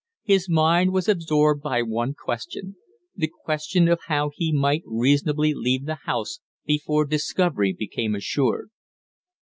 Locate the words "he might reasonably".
4.33-5.53